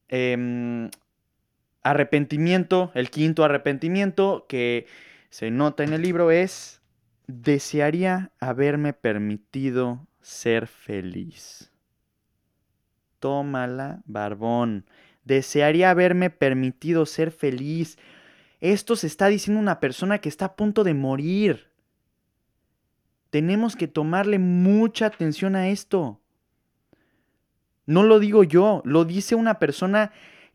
em, 0.07 0.89
arrepentimiento, 1.83 2.91
el 2.95 3.11
quinto 3.11 3.43
arrepentimiento 3.43 4.47
que 4.49 4.87
se 5.29 5.51
nota 5.51 5.83
en 5.83 5.93
el 5.93 6.01
libro 6.01 6.31
es 6.31 6.81
desearía 7.27 8.31
haberme 8.39 8.93
permitido 8.93 10.07
ser 10.21 10.65
feliz. 10.65 11.71
Tómala, 13.19 14.01
barbón. 14.05 14.85
Desearía 15.23 15.89
haberme 15.91 16.29
permitido 16.29 17.05
ser 17.05 17.31
feliz. 17.31 17.97
Esto 18.61 18.95
se 18.95 19.07
está 19.07 19.27
diciendo 19.27 19.59
una 19.59 19.79
persona 19.79 20.19
que 20.19 20.29
está 20.29 20.45
a 20.45 20.55
punto 20.55 20.83
de 20.83 20.93
morir. 20.93 21.71
Tenemos 23.29 23.75
que 23.75 23.87
tomarle 23.87 24.39
mucha 24.39 25.07
atención 25.07 25.55
a 25.55 25.69
esto. 25.69 26.21
No 27.85 28.03
lo 28.03 28.19
digo 28.19 28.43
yo, 28.43 28.81
lo 28.85 29.05
dice 29.05 29.35
una 29.35 29.59
persona 29.59 30.11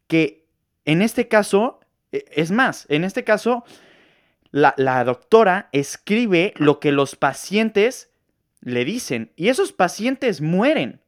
que 0.07 0.47
en 0.85 1.03
este 1.03 1.29
caso, 1.29 1.81
e, 2.11 2.25
es 2.33 2.51
más, 2.51 2.87
en 2.89 3.05
este 3.05 3.23
caso, 3.23 3.65
la, 4.51 4.75
la, 4.77 5.05
doctora 5.05 5.69
escribe 5.73 6.55
lo 6.57 6.81
que 6.81 6.91
los 6.91 7.15
pacientes 7.15 8.11
le 8.61 8.85
dicen 8.85 9.33
y 9.37 9.49
esos 9.49 9.73
pacientes 9.73 10.41
mueren. 10.41 11.01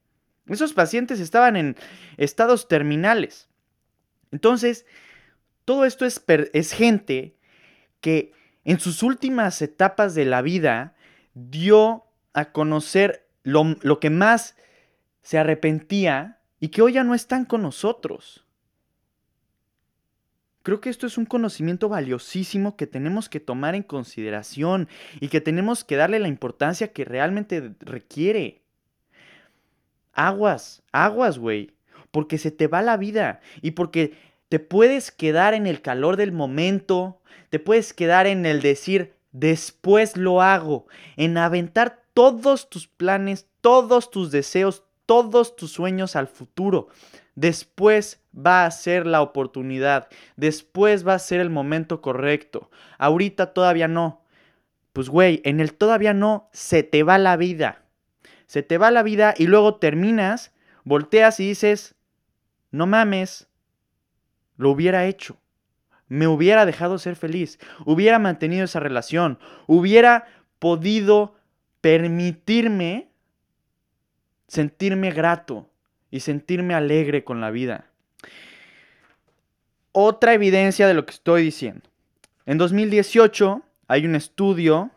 Esos 0.47 0.73
pacientes 0.73 1.21
estaban 1.21 1.57
en 1.57 1.77
estados 2.17 2.69
terminales. 2.69 3.49
Entonces, 4.31 4.87
todo 5.65 5.85
esto 5.85 6.05
es, 6.05 6.73
gente 6.73 7.37
que 8.01 8.33
en 8.65 8.81
sus 8.81 9.03
últimas 9.03 9.63
etapas 9.63 10.15
de 10.15 10.25
la 10.25 10.43
vida 10.43 10.95
dio 11.35 12.05
a 12.33 12.53
conocer 12.53 13.29
lo, 13.43 13.77
lo 13.83 14.01
que 14.01 14.11
más 14.11 14.57
se 15.23 15.39
arrepentía 15.39 16.41
y 16.61 16.69
que 16.69 16.83
hoy 16.83 16.95
ya 16.95 17.05
no 17.05 17.15
están 17.15 17.45
con 17.45 17.63
nosotros. 17.63 18.45
Creo 20.63 20.81
que 20.81 20.91
esto 20.91 21.07
es 21.07 21.19
un 21.19 21.27
conocimiento 21.27 21.89
valiosísimo 21.89 22.77
que 22.77 22.87
tenemos 22.87 23.29
que 23.29 23.41
tomar 23.41 23.75
en 23.75 23.83
consideración 23.83 24.89
y 25.21 25.29
que 25.29 25.41
tenemos 25.41 25.83
que 25.83 25.97
darle 25.97 26.21
la 26.21 26.29
importancia 26.29 26.93
que 26.93 27.05
realmente 27.05 27.75
requiere. 27.81 28.63
Aguas, 30.13 30.83
aguas, 30.93 31.39
güey. 31.39 31.73
Porque 32.13 32.39
se 32.39 32.51
te 32.51 32.69
va 32.69 32.83
la 32.83 32.97
vida 32.97 33.41
y 33.61 33.73
porque 33.73 34.17
te 34.53 34.59
puedes 34.59 35.11
quedar 35.11 35.55
en 35.55 35.67
el 35.67 35.81
calor 35.81 36.19
del 36.19 36.31
momento, 36.31 37.23
te 37.49 37.59
puedes 37.59 37.95
quedar 37.95 38.27
en 38.27 38.45
el 38.45 38.61
decir, 38.61 39.15
después 39.31 40.19
lo 40.19 40.43
hago, 40.43 40.87
en 41.17 41.39
aventar 41.39 42.03
todos 42.13 42.69
tus 42.69 42.87
planes, 42.87 43.47
todos 43.63 44.11
tus 44.11 44.31
deseos, 44.31 44.85
todos 45.07 45.57
tus 45.57 45.73
sueños 45.73 46.17
al 46.17 46.29
futuro. 46.29 46.89
Después 47.35 48.21
va 48.37 48.67
a 48.67 48.71
ser 48.71 49.07
la 49.07 49.23
oportunidad, 49.23 50.09
después 50.37 51.09
va 51.09 51.15
a 51.15 51.19
ser 51.19 51.41
el 51.41 51.49
momento 51.49 52.03
correcto. 52.03 52.71
Ahorita 52.99 53.55
todavía 53.55 53.89
no. 53.89 54.21
Pues 54.93 55.09
güey, 55.09 55.41
en 55.47 55.61
el 55.61 55.73
todavía 55.73 56.13
no 56.13 56.51
se 56.53 56.83
te 56.83 57.05
va 57.05 57.17
la 57.17 57.39
vida. 57.39 57.87
Se 58.45 58.63
te 58.63 58.77
va 58.77 58.91
la 58.91 59.03
vida 59.03 59.33
y 59.35 59.47
luego 59.47 59.77
terminas, 59.77 60.53
volteas 60.85 61.41
y 61.41 61.49
dices, 61.49 61.95
no 62.71 62.87
mames, 62.87 63.49
lo 64.63 64.71
hubiera 64.71 65.07
hecho. 65.07 65.37
Me 66.09 66.27
hubiera 66.27 66.65
dejado 66.65 66.99
ser 66.99 67.17
feliz, 67.17 67.59
hubiera 67.85 68.19
mantenido 68.19 68.65
esa 68.65 68.81
relación, 68.81 69.39
hubiera 69.67 70.27
podido 70.59 71.35
permitirme 71.81 73.09
sentirme 74.47 75.11
grato 75.11 75.69
y 76.11 76.21
sentirme 76.21 76.75
alegre 76.75 77.25
con 77.25 77.41
la 77.41 77.51
vida. 77.51 77.87
Otra 79.93 80.35
evidencia 80.35 80.87
de 80.87 80.95
lo 80.95 81.07
que 81.07 81.13
estoy 81.13 81.43
diciendo. 81.43 81.89
En 82.47 82.59
2018 82.59 83.63
hay 83.89 84.07
un 84.07 84.15
estudio 84.15 84.91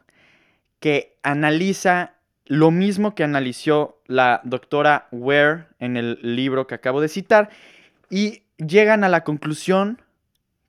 que 0.80 1.18
analiza 1.24 2.16
lo 2.46 2.70
mismo 2.70 3.16
que 3.16 3.24
analizó 3.24 4.02
la 4.06 4.42
doctora 4.44 5.08
Ware 5.12 5.66
en 5.80 5.98
el 5.98 6.20
libro 6.22 6.68
que 6.68 6.76
acabo 6.76 7.02
de 7.02 7.08
citar 7.08 7.50
y 8.10 8.44
llegan 8.58 9.04
a 9.04 9.10
la 9.10 9.24
conclusión 9.24 10.02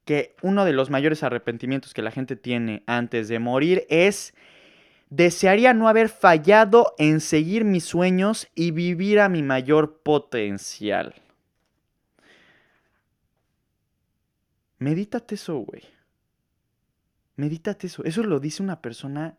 que 0.05 0.37
uno 0.43 0.65
de 0.65 0.73
los 0.73 0.91
mayores 0.91 1.23
arrepentimientos 1.23 1.93
que 1.93 2.03
la 2.03 2.11
gente 2.11 2.37
tiene 2.37 2.83
antes 2.87 3.29
de 3.29 3.39
morir 3.39 3.87
es 3.91 4.35
desearía 5.11 5.75
no 5.75 5.89
haber 5.89 6.09
fallado 6.09 6.95
en 6.99 7.21
seguir 7.21 7.65
mis 7.65 7.85
sueños 7.85 8.49
y 8.55 8.71
vivir 8.71 9.21
a 9.21 9.29
mi 9.29 9.43
mayor 9.43 10.01
potencial. 10.03 11.15
Medítate 14.79 15.37
eso, 15.37 15.57
güey. 15.59 15.83
Medítate 17.37 17.87
eso. 17.87 18.05
Eso 18.05 18.23
lo 18.23 18.41
dice 18.41 18.63
una 18.63 18.81
persona 18.83 19.37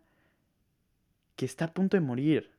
que 1.36 1.45
está 1.45 1.65
a 1.65 1.73
punto 1.73 1.97
de 1.97 2.01
morir. 2.01 2.57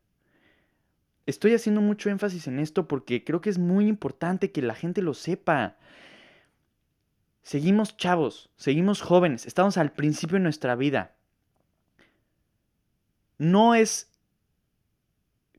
Estoy 1.28 1.52
haciendo 1.52 1.82
mucho 1.82 2.08
énfasis 2.08 2.46
en 2.46 2.58
esto 2.58 2.88
porque 2.88 3.22
creo 3.22 3.42
que 3.42 3.50
es 3.50 3.58
muy 3.58 3.86
importante 3.86 4.50
que 4.50 4.62
la 4.62 4.74
gente 4.74 5.02
lo 5.02 5.12
sepa. 5.12 5.76
Seguimos 7.42 7.98
chavos, 7.98 8.48
seguimos 8.56 9.02
jóvenes, 9.02 9.44
estamos 9.44 9.76
al 9.76 9.92
principio 9.92 10.36
de 10.38 10.44
nuestra 10.44 10.74
vida. 10.74 11.16
No 13.36 13.74
es 13.74 14.10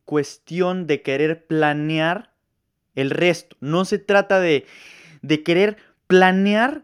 cuestión 0.06 0.88
de 0.88 1.04
querer 1.04 1.46
planear 1.46 2.34
el 2.96 3.12
resto. 3.12 3.56
No 3.60 3.86
se 3.86 4.00
trata 4.00 4.40
de, 4.40 4.66
de 5.22 5.44
querer 5.44 5.78
planear 6.08 6.84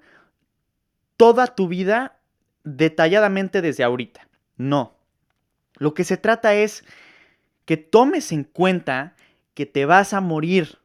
toda 1.18 1.48
tu 1.48 1.68
vida 1.68 2.20
detalladamente 2.64 3.64
desde 3.64 3.84
ahorita. 3.84 4.28
No. 4.58 4.96
Lo 5.74 5.96
que 5.96 6.04
se 6.04 6.18
trata 6.18 6.54
es 6.54 6.86
que 7.66 7.78
tomes 7.78 8.32
en 8.32 8.44
cuenta 8.44 9.16
que 9.54 9.66
te 9.66 9.86
vas 9.86 10.14
a 10.14 10.22
morir. 10.22 10.80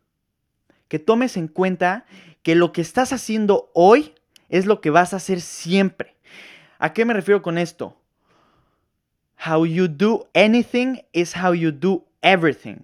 Que 0.88 0.98
tomes 0.98 1.36
en 1.36 1.48
cuenta 1.48 2.06
que 2.42 2.54
lo 2.54 2.72
que 2.72 2.80
estás 2.80 3.12
haciendo 3.12 3.70
hoy 3.74 4.14
es 4.48 4.66
lo 4.66 4.80
que 4.80 4.90
vas 4.90 5.12
a 5.12 5.16
hacer 5.16 5.40
siempre. 5.40 6.16
¿A 6.78 6.92
qué 6.92 7.04
me 7.04 7.14
refiero 7.14 7.42
con 7.42 7.58
esto? 7.58 7.96
How 9.46 9.64
you 9.64 9.88
do 9.88 10.28
anything 10.34 10.98
is 11.12 11.34
how 11.36 11.54
you 11.54 11.70
do 11.70 12.04
everything. 12.22 12.82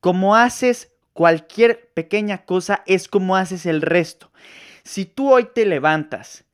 Como 0.00 0.36
haces 0.36 0.92
cualquier 1.12 1.90
pequeña 1.94 2.44
cosa 2.44 2.82
es 2.86 3.08
como 3.08 3.36
haces 3.36 3.66
el 3.66 3.82
resto. 3.82 4.30
Si 4.82 5.06
tú 5.06 5.32
hoy 5.32 5.48
te 5.54 5.64
levantas 5.64 6.44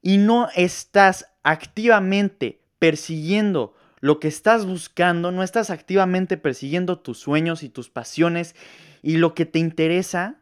y 0.00 0.18
no 0.18 0.48
estás 0.56 1.26
activamente 1.44 2.60
persiguiendo 2.78 3.74
lo 4.02 4.18
que 4.18 4.26
estás 4.26 4.66
buscando, 4.66 5.30
no 5.30 5.44
estás 5.44 5.70
activamente 5.70 6.36
persiguiendo 6.36 6.98
tus 6.98 7.18
sueños 7.18 7.62
y 7.62 7.68
tus 7.68 7.88
pasiones 7.88 8.56
y 9.00 9.16
lo 9.16 9.32
que 9.32 9.46
te 9.46 9.60
interesa, 9.60 10.40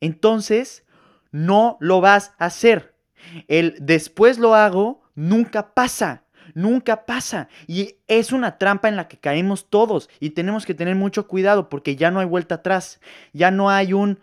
entonces 0.00 0.86
no 1.32 1.76
lo 1.80 2.00
vas 2.00 2.32
a 2.38 2.46
hacer. 2.46 2.94
El 3.48 3.74
después 3.80 4.38
lo 4.38 4.54
hago 4.54 5.02
nunca 5.16 5.74
pasa, 5.74 6.22
nunca 6.54 7.04
pasa. 7.04 7.48
Y 7.66 7.96
es 8.06 8.30
una 8.30 8.56
trampa 8.56 8.88
en 8.88 8.94
la 8.94 9.08
que 9.08 9.18
caemos 9.18 9.68
todos 9.68 10.08
y 10.20 10.30
tenemos 10.30 10.64
que 10.64 10.74
tener 10.74 10.94
mucho 10.94 11.26
cuidado 11.26 11.68
porque 11.68 11.96
ya 11.96 12.12
no 12.12 12.20
hay 12.20 12.26
vuelta 12.26 12.56
atrás. 12.56 13.00
Ya 13.32 13.50
no 13.50 13.68
hay 13.68 13.94
un, 13.94 14.20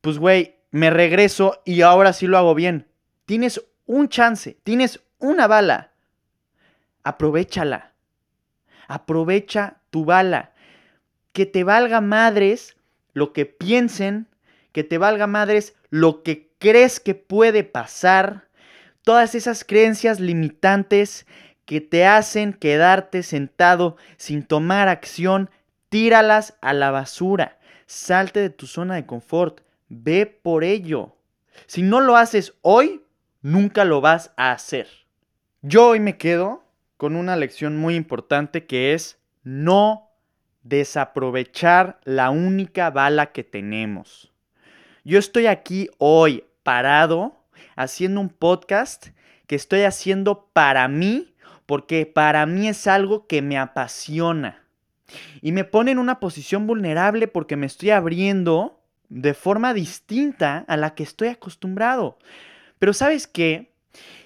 pues 0.00 0.18
güey, 0.18 0.56
me 0.72 0.90
regreso 0.90 1.62
y 1.64 1.82
ahora 1.82 2.12
sí 2.12 2.26
lo 2.26 2.36
hago 2.36 2.56
bien. 2.56 2.88
Tienes 3.26 3.64
un 3.86 4.08
chance, 4.08 4.58
tienes 4.64 5.04
una 5.20 5.46
bala. 5.46 5.92
Aprovechala 7.04 7.88
aprovecha 8.88 9.76
tu 9.90 10.04
bala. 10.04 10.52
Que 11.32 11.46
te 11.46 11.62
valga 11.62 12.00
madres 12.00 12.76
lo 13.12 13.32
que 13.32 13.46
piensen, 13.46 14.26
que 14.72 14.82
te 14.82 14.98
valga 14.98 15.26
madres 15.26 15.76
lo 15.90 16.22
que 16.22 16.50
crees 16.58 16.98
que 16.98 17.14
puede 17.14 17.62
pasar, 17.62 18.48
todas 19.02 19.34
esas 19.34 19.64
creencias 19.64 20.18
limitantes 20.18 21.26
que 21.64 21.80
te 21.80 22.06
hacen 22.06 22.52
quedarte 22.52 23.22
sentado 23.22 23.96
sin 24.16 24.42
tomar 24.42 24.88
acción, 24.88 25.50
tíralas 25.88 26.56
a 26.60 26.72
la 26.72 26.90
basura. 26.90 27.58
Salte 27.86 28.40
de 28.40 28.50
tu 28.50 28.66
zona 28.66 28.96
de 28.96 29.06
confort. 29.06 29.60
Ve 29.88 30.26
por 30.26 30.64
ello. 30.64 31.16
Si 31.66 31.82
no 31.82 32.00
lo 32.00 32.16
haces 32.16 32.54
hoy, 32.62 33.02
nunca 33.42 33.84
lo 33.84 34.00
vas 34.00 34.32
a 34.36 34.52
hacer. 34.52 34.88
Yo 35.62 35.88
hoy 35.88 36.00
me 36.00 36.16
quedo 36.16 36.64
con 36.98 37.14
una 37.16 37.36
lección 37.36 37.78
muy 37.78 37.94
importante 37.94 38.66
que 38.66 38.92
es 38.92 39.18
no 39.44 40.10
desaprovechar 40.64 42.00
la 42.04 42.28
única 42.28 42.90
bala 42.90 43.32
que 43.32 43.44
tenemos. 43.44 44.30
Yo 45.04 45.18
estoy 45.18 45.46
aquí 45.46 45.88
hoy 45.98 46.44
parado 46.64 47.36
haciendo 47.76 48.20
un 48.20 48.28
podcast 48.28 49.08
que 49.46 49.54
estoy 49.54 49.82
haciendo 49.82 50.50
para 50.52 50.88
mí 50.88 51.34
porque 51.66 52.04
para 52.04 52.44
mí 52.46 52.68
es 52.68 52.86
algo 52.88 53.26
que 53.26 53.42
me 53.42 53.56
apasiona. 53.56 54.64
Y 55.40 55.52
me 55.52 55.64
pone 55.64 55.92
en 55.92 55.98
una 55.98 56.18
posición 56.18 56.66
vulnerable 56.66 57.28
porque 57.28 57.56
me 57.56 57.66
estoy 57.66 57.90
abriendo 57.90 58.80
de 59.08 59.34
forma 59.34 59.72
distinta 59.72 60.64
a 60.66 60.76
la 60.76 60.94
que 60.96 61.04
estoy 61.04 61.28
acostumbrado. 61.28 62.18
Pero 62.80 62.92
sabes 62.92 63.28
qué? 63.28 63.72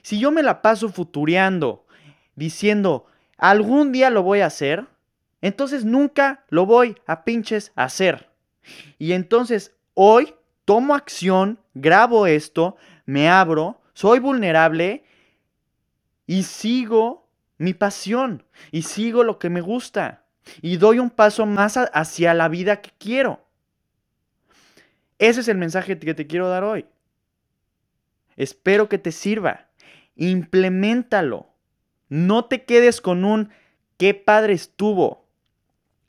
Si 0.00 0.18
yo 0.18 0.30
me 0.32 0.42
la 0.42 0.62
paso 0.62 0.88
futureando 0.88 1.86
diciendo, 2.34 3.06
algún 3.36 3.92
día 3.92 4.10
lo 4.10 4.22
voy 4.22 4.40
a 4.40 4.46
hacer, 4.46 4.86
entonces 5.40 5.84
nunca 5.84 6.44
lo 6.48 6.66
voy 6.66 6.96
a 7.06 7.24
pinches 7.24 7.72
hacer. 7.74 8.30
Y 8.98 9.12
entonces 9.12 9.74
hoy 9.94 10.34
tomo 10.64 10.94
acción, 10.94 11.58
grabo 11.74 12.26
esto, 12.26 12.76
me 13.04 13.28
abro, 13.28 13.80
soy 13.94 14.20
vulnerable 14.20 15.04
y 16.26 16.44
sigo 16.44 17.28
mi 17.58 17.74
pasión 17.74 18.44
y 18.70 18.82
sigo 18.82 19.24
lo 19.24 19.38
que 19.38 19.50
me 19.50 19.60
gusta 19.60 20.24
y 20.60 20.76
doy 20.76 20.98
un 20.98 21.10
paso 21.10 21.46
más 21.46 21.76
hacia 21.76 22.34
la 22.34 22.48
vida 22.48 22.80
que 22.80 22.90
quiero. 22.98 23.46
Ese 25.18 25.40
es 25.40 25.48
el 25.48 25.58
mensaje 25.58 25.98
que 25.98 26.14
te 26.14 26.26
quiero 26.26 26.48
dar 26.48 26.64
hoy. 26.64 26.86
Espero 28.36 28.88
que 28.88 28.98
te 28.98 29.12
sirva. 29.12 29.68
Implementalo. 30.16 31.51
No 32.12 32.44
te 32.44 32.64
quedes 32.64 33.00
con 33.00 33.24
un 33.24 33.48
qué 33.96 34.12
padre 34.12 34.52
estuvo. 34.52 35.24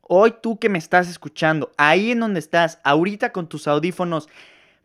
Hoy 0.02 0.34
tú 0.42 0.60
que 0.60 0.68
me 0.68 0.78
estás 0.78 1.08
escuchando, 1.08 1.72
ahí 1.78 2.12
en 2.12 2.20
donde 2.20 2.42
estás, 2.42 2.82
ahorita 2.84 3.32
con 3.32 3.48
tus 3.48 3.70
audífonos, 3.70 4.28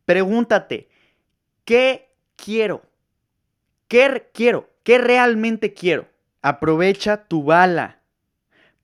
pregúntate, 0.05 0.89
¿qué 1.65 2.09
quiero? 2.37 2.83
¿Qué 3.89 4.31
quiero? 4.33 4.71
¿Qué 4.85 4.99
realmente 4.99 5.75
quiero? 5.75 6.07
Aprovecha 6.41 7.25
tu 7.25 7.43
bala. 7.43 7.99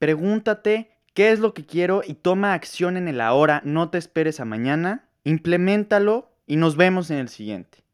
Pregúntate 0.01 0.91
qué 1.15 1.31
es 1.31 1.39
lo 1.39 1.55
que 1.55 1.65
quiero 1.65 2.03
y 2.05 2.15
toma 2.15 2.55
acción 2.55 2.97
en 2.97 3.07
el 3.07 3.21
ahora. 3.21 3.63
No 3.65 3.91
te 3.91 3.99
esperes 3.99 4.41
a 4.41 4.45
mañana. 4.45 5.09
Implementalo 5.23 6.33
y 6.49 6.57
nos 6.57 6.75
vemos 6.77 7.13
en 7.13 7.19
el 7.19 7.29
siguiente. 7.29 7.85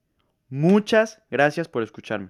Muchas 0.48 1.20
gracias 1.30 1.68
por 1.68 1.82
escucharme. 1.82 2.28